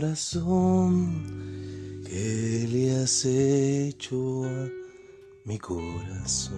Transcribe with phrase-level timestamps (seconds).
[0.00, 1.22] razón?
[2.06, 4.68] ¿Qué le has hecho a
[5.44, 6.54] mi corazón?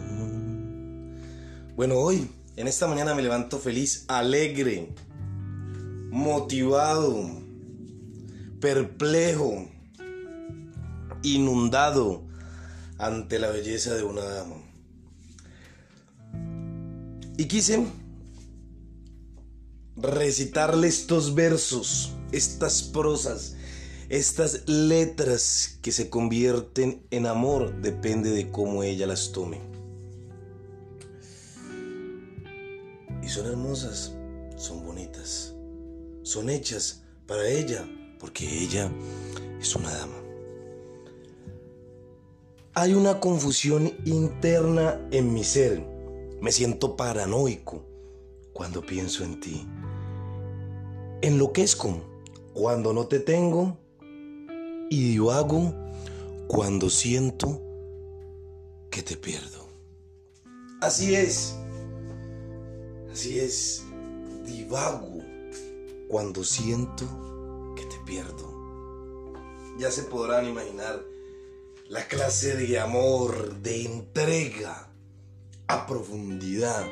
[1.74, 4.94] Bueno, hoy, en esta mañana me levanto feliz, alegre,
[6.10, 7.42] motivado,
[8.60, 9.68] perplejo,
[11.22, 12.22] inundado
[12.98, 14.56] ante la belleza de una dama.
[17.36, 17.86] Y quise
[20.06, 23.56] recitarle estos versos, estas prosas,
[24.08, 29.60] estas letras que se convierten en amor, depende de cómo ella las tome.
[33.22, 34.12] Y son hermosas,
[34.56, 35.54] son bonitas,
[36.22, 37.84] son hechas para ella,
[38.20, 38.90] porque ella
[39.60, 40.14] es una dama.
[42.74, 45.82] Hay una confusión interna en mi ser.
[46.42, 47.82] Me siento paranoico
[48.52, 49.66] cuando pienso en ti.
[51.26, 52.00] Enloquezco
[52.54, 53.76] cuando no te tengo
[54.88, 55.74] y divago
[56.46, 57.60] cuando siento
[58.92, 59.66] que te pierdo.
[60.80, 61.56] Así es,
[63.10, 63.82] así es,
[64.44, 65.18] divago
[66.06, 67.04] cuando siento
[67.74, 69.34] que te pierdo.
[69.80, 71.02] Ya se podrán imaginar
[71.88, 74.92] la clase de amor, de entrega
[75.66, 76.86] a profundidad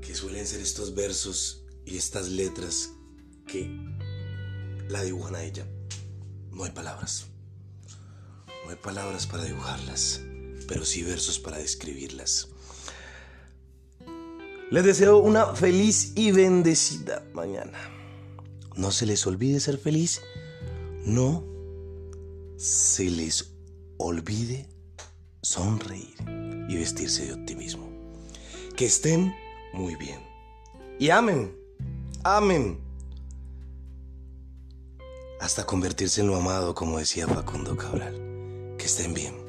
[0.00, 2.90] que suelen ser estos versos y estas letras
[3.46, 3.70] que
[4.88, 5.66] la dibujan a ella.
[6.50, 7.26] No hay palabras.
[8.64, 10.20] No hay palabras para dibujarlas,
[10.68, 12.48] pero sí versos para describirlas.
[14.70, 17.78] Les deseo una feliz y bendecida mañana.
[18.76, 20.22] No se les olvide ser feliz.
[21.04, 21.44] No
[22.56, 23.54] se les
[23.98, 24.68] olvide
[25.42, 26.14] sonreír
[26.68, 27.90] y vestirse de optimismo.
[28.76, 29.34] Que estén
[29.74, 30.20] muy bien.
[30.98, 31.54] Y amen,
[32.24, 32.78] amen.
[35.40, 38.14] Hasta convertirse en lo amado, como decía Facundo Cabral.
[38.78, 39.41] Que estén bien.